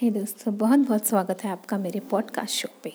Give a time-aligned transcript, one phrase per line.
[0.00, 2.92] हे hey दोस्तों बहुत बहुत स्वागत है आपका मेरे पॉडकास्ट शो पे।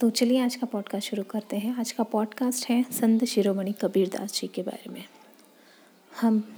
[0.00, 4.32] तो चलिए आज का पॉडकास्ट शुरू करते हैं। आज का पॉडकास्ट है संत शिरोमणि कबीरदास
[4.32, 5.04] जी के बारे में।
[6.20, 6.56] हम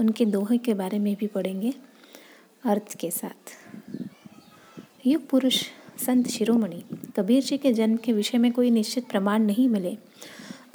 [0.00, 1.74] उनके दोहे के बारे में भी पढ़ेंगे
[2.64, 3.58] अर्थ के साथ।
[5.06, 5.64] युग पुरुष
[6.06, 6.84] संत शिरोमणि
[7.16, 9.98] कबीर जी के जन्म के विषय में कोई निश्चित प्रमाण नहीं मिले।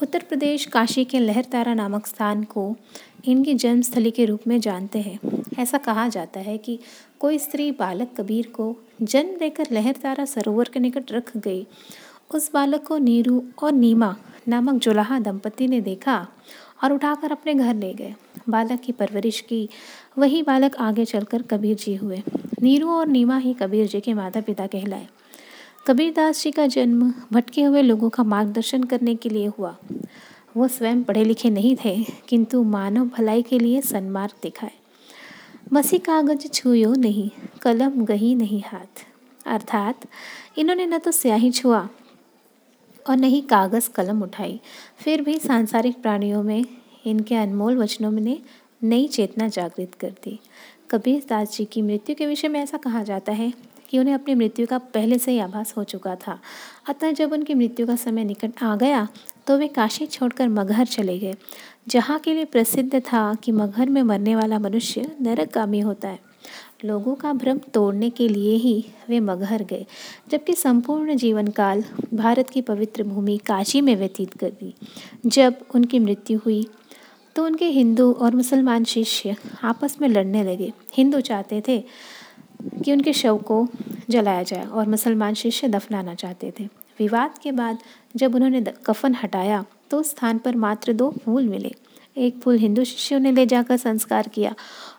[0.02, 2.76] उत्तर प्रदेश काशी के लहरतारा नामक स्थान को
[3.26, 6.80] इनकी जन्मस्थली के रूप में जानते हैं। ऐसा कहा जाता है कि
[7.20, 11.68] कोई स्त्री बालक कबीर को जन्म देकर लहरतारा सरोवर के निकट रख गई।
[12.36, 14.16] उस बालक को नीरू और नीमा
[14.48, 16.28] नामक जुलाहा दंपति ने देखा
[16.84, 18.16] और उठाकर अपने घर ले गए।
[18.50, 19.70] बालक की परवरिश की।
[20.18, 22.24] वही बालक आगे चलकर कबीर जी हुए।
[22.62, 25.08] नीरू और नीमा ही कबीर जी के माता पिता कहलाए।
[25.88, 29.78] कबीर दास जी का जन्म भटके हुए लोगों का मार्गदर्शन करने के लिए हुआ।
[30.58, 34.77] वो स्वयं पढ़े लिखे नहीं थे, किंतु मानव भलाई के लिए सन्मार्ग दिखाए।
[35.74, 37.30] मसी कागज़ छुयो नहीं,
[37.62, 39.06] कलम गही नहीं हाथ।
[39.46, 40.06] अर्थात,
[40.58, 41.90] इन्होंने न तो स्याही छुआ
[43.10, 44.62] और न ही कागज़ कलम उठाई।
[44.98, 46.66] फिर भी सांसारिक प्राणियों में,
[47.06, 48.42] इनके अनमोल वचनों ने
[48.84, 50.40] नई चेतना जागृत कर दी।
[50.92, 53.54] कबीर दास जी की मृत्यु के विषय में ऐसा कहा जाता है
[53.90, 56.40] कि उन्हें अपनी मृत्यु का पहले से ही आभास हो चुका था।
[56.90, 59.08] अतः जब उनकी मृत्यु का समय निकट आ गया
[59.48, 61.36] तो वे काशी छोड़कर मगहर चले गए।
[61.88, 66.20] जहाँ के लिए प्रसिद्ध था कि मगहर में मरने वाला मनुष्य नरकगामी होता है।
[66.86, 69.86] लोगों का भ्रम तोड़ने के लिए ही वे मगहर गए,
[70.32, 74.74] जबकि संपूर्ण जीवन काल भारत की पवित्र भूमि काशी में व्यतीत कर दी।
[75.26, 76.66] जब उनकी मृत्यु हुई
[77.36, 81.84] तो उनके हिंदू और मुसलमान शिष्य आपस में लड़ने लगे। हिंदू चाहते थे
[82.84, 83.68] कि उनके शव को
[84.10, 86.68] जलाया जाए और मुसलमान शिष्य दफनाना चाहते थे।
[87.00, 87.80] विवाद के बाद
[88.16, 91.74] जब उन्होंने कफन हटाया तो उस स्थान पर मात्र दो फूल मिले।
[92.18, 94.54] एक फूल हिंदू शिष्यों ने ले जाकर संस्कार किया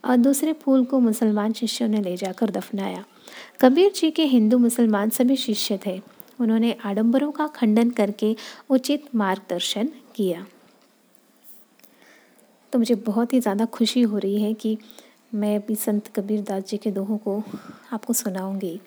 [0.05, 3.05] और दूसरे फूल को मुसलमान शिष्यों ने ले जाकर दफनाया।
[3.61, 6.01] कबीर जी के हिंदू मुसलमान सभी शिष्य थे।
[6.41, 8.35] उन्होंने आडंबरों का खंडन करके
[8.71, 10.47] उचित मार्गदर्शन किया।
[12.73, 14.77] तो मुझे बहुत ही ज़्यादा खुशी हो रही है कि
[15.35, 17.43] मैं भी संत कबीर दास जी के दोहों को
[17.93, 18.79] आपको सुनाऊँगी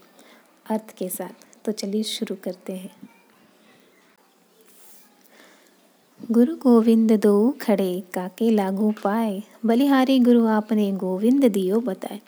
[0.66, 2.92] अर्थ के साथ। तो चलिए शुरू करते हैं।
[6.32, 12.20] गुरु गोविंद दो खड़े, काके लागू पाए। बलिहारी गुरु आपने गोविंद दियो बताए।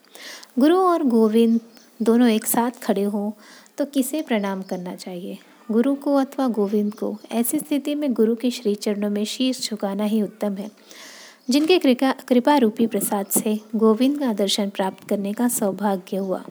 [0.59, 1.59] गुरु और गोविंद
[2.01, 3.31] दोनों एक साथ खड़े हों
[3.77, 5.37] तो किसे प्रणाम करना चाहिए?
[5.71, 7.17] गुरु को अथवा गोविंद को?
[7.31, 10.71] ऐसी स्थिति में गुरु के श्री चरणों में शीर्ष झुकाना ही उत्तम है।
[11.49, 16.45] जिनके कृपा कृपा रूपी प्रसाद से गोविंद का दर्शन प्राप्त करने का सौभाग्य हुआ।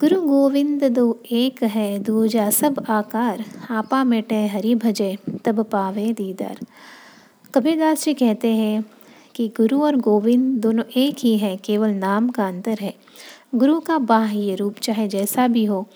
[0.00, 6.58] गुरु गोविंद दो एक है, दूजा सब आकार। आपा मेटे हरि भजे, तब पावे दीदार।
[7.54, 8.84] कबीरदास जी कहते हैं
[9.34, 12.94] कि गुरु और गोविंद दोनों एक ही है, केवल नाम का अंतर है।
[13.54, 15.88] गुरु का बाह्य रूप, चाहे जैसा भी हो,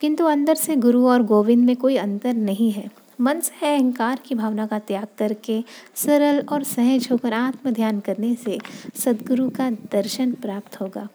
[0.00, 4.34] किंतु अंदर से गुरु और गोविंद में कोई अंतर नहीं है। मन से अहंकार की
[4.34, 5.62] भावना का त्याग करके
[5.94, 8.58] सरल और सहज होकर आत्म ध्यान करने से
[8.94, 11.08] सदगुरु का दर्शन प्राप्त होगा,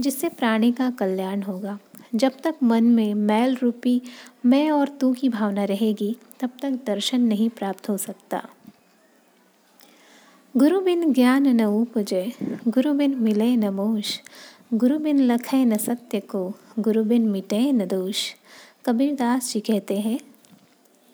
[0.00, 1.78] जिससे प्राणी का कल्याण होगा।
[2.14, 4.00] जब तक मन में मैल रूपी
[4.46, 8.42] मैं और तू की भावना रहेगी, तब तक दर्शन नहीं प्राप्त हो सकता।
[10.56, 12.32] गुरु बिन ज्ञान न उपजे
[12.68, 14.20] गुरु बिन मिले न मोश
[14.74, 18.34] गुरु बिन लखे न सत्य को गुरु बिन मिटे न दोष।
[18.86, 20.18] कबीरदास जी कहते हैं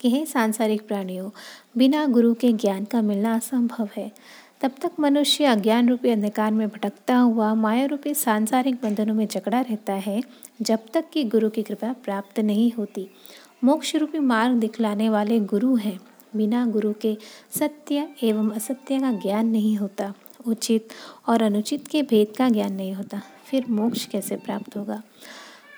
[0.06, 1.30] कि हे सांसारिक प्राणियों,
[1.78, 4.12] बिना गुरु के ज्ञान का मिलना असंभव है।
[4.60, 9.60] तब तक मनुष्य अज्ञान रूपी अंधकार में भटकता हुआ माया रूपी सांसारिक बंधनों में जकड़ा
[9.60, 10.22] रहता है,
[10.62, 13.08] जब तक कि गुरु की कृपा प्राप्त नहीं होती।
[13.64, 16.00] मोक्ष रूपी मार्ग दिखलाने वाले गुरु हैं।
[16.36, 17.16] बिना गुरु के
[17.58, 20.14] सत्य एवं असत्य का ज्ञान नहीं होता।
[20.46, 20.88] उचित
[21.28, 25.02] और अनुचित के भेद का ज्ञान नहीं होता। फिर मोक्ष कैसे प्राप्त होगा?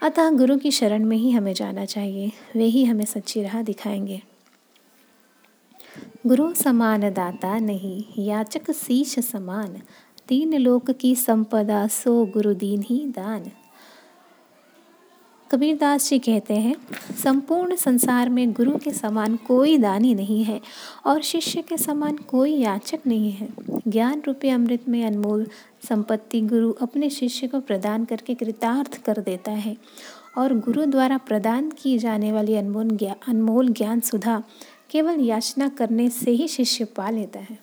[0.03, 4.22] अतः गुरु की शरण में ही हमें जाना चाहिए। वे ही हमें सच्ची राह दिखाएँगे।
[6.26, 9.81] गुरु समान दाता नहीं, याचक शीश समान।
[10.28, 13.50] तीन लोक की संपदा सो गुरु दीन ही दान।
[15.50, 16.74] कबीरदास जी कहते हैं,
[17.22, 20.60] संपूर्ण संसार में गुरु के समान कोई दानी नहीं है
[21.06, 23.48] और शिष्य के समान कोई याचक नहीं है।
[23.88, 25.46] ज्ञान रूपी अमृत में अनमोल
[25.88, 29.76] संपत्ति गुरु अपने शिष्य को प्रदान करके कृतार्थ कर देता है
[30.38, 32.98] और गुरु द्वारा प्रदान की जाने वाली अनमोल
[33.28, 34.42] अनमोल ज्ञान सुधा
[34.90, 37.58] केवल याचना करने से ही शिष्य पा लेता है।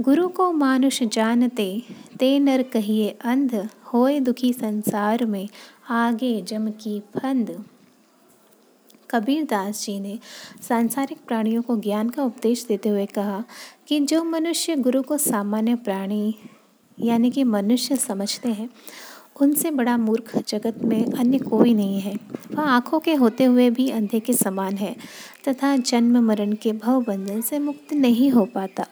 [0.00, 1.82] गुरु को मानुष जानते,
[2.18, 5.48] ते नर कहिए अंध होए दुखी संसार में
[5.90, 7.64] आगे जम की फंद।
[9.10, 10.18] कबीर दास जी ने
[10.68, 13.44] सांसारिक प्राणियों को ज्ञान का उपदेश देते हुए कहा
[13.88, 16.34] कि जो मनुष्य गुरु को सामान्य प्राणी,
[17.00, 18.70] यानी कि मनुष्य समझते हैं,
[19.40, 22.14] उनसे बड़ा मूर्ख जगत में अन्य कोई नहीं है।
[22.54, 24.96] वह आँखों के होते हुए भी अंधे के समान है,
[25.48, 28.86] तथा जन्म मरण के भव बंधन से मुक्त नहीं हो पाता।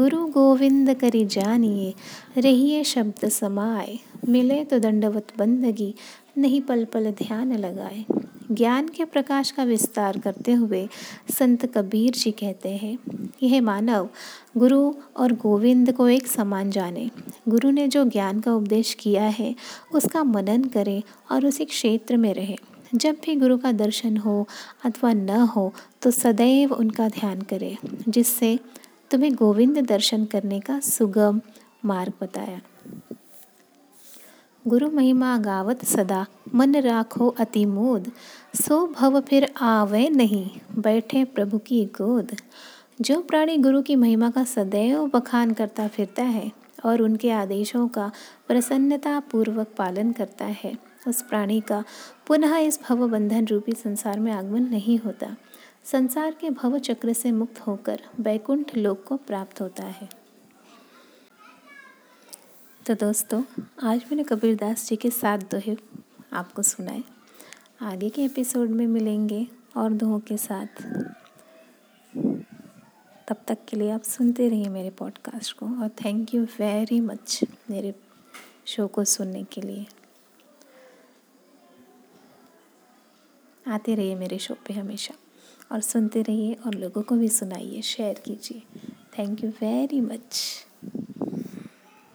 [0.00, 1.92] गुरु गोविंद करी जानिए,
[2.38, 3.98] रहिए शब्द समाए।
[4.28, 5.94] मिले तो दंडवत बंदगी,
[6.38, 8.04] नहीं पल पल ध्यान लगाए।
[8.52, 10.88] ज्ञान के प्रकाश का विस्तार करते हुए
[11.30, 12.96] संत कबीर जी कहते हैं,
[13.42, 14.08] यह मानव,
[14.56, 17.10] गुरु और गोविंद को एक समान जाने।
[17.48, 19.54] गुरु ने जो ज्ञान का उपदेश किया है,
[19.94, 22.56] उसका मनन करे और उसी क्षेत्र में रहे।
[22.94, 24.46] जब भी गुरु का दर्शन हो
[24.84, 27.76] अथवा न हो तो सदैव उनका ध्यान करें,
[28.08, 28.58] जिससे
[29.10, 31.40] तुम्हें गोविंद दर्शन करने का सुगम
[31.84, 32.60] मार्ग बताया।
[34.66, 38.10] गुरु महिमा गावत सदा, मन राखो अति मोद।
[38.54, 42.36] सो भव फिर आवे नहीं, बैठे प्रभु की गोद।
[43.00, 46.52] जो प्राणी गुरु की महिमा का सदैव बखान करता फिरता है
[46.84, 48.10] और उनके आदेशों का
[48.48, 50.78] प्रसन्नता पूर्वक पालन करता है,
[51.08, 51.84] उस प्राणी का
[52.26, 55.36] पुनः इस भव बंधन रूपी संसार में आगमन नहीं होता।
[55.84, 60.08] संसार के भव चक्र से मुक्त होकर बैकुंठ लोक को प्राप्त होता है।
[62.86, 63.42] तो दोस्तों,
[63.82, 65.76] आज मैंने कबीरदास जी के साथ दोहे
[66.32, 67.02] आपको सुनाए।
[67.80, 70.66] आगे के एपिसोड में मिलेंगे और दोहों के साथ।
[73.28, 77.40] तब तक के लिए आप सुनते रहिए मेरे पॉडकास्ट को और थैंक यू वेरी मच
[77.70, 77.94] मेरे
[78.66, 79.86] शो को सुनने के लिए।
[83.66, 85.14] आते रहिए मेरे शो पे हमेशा।
[85.72, 88.62] और सुनते रहिए और लोगों को भी सुनाइए शेयर कीजिए।
[89.18, 90.42] Thank you very much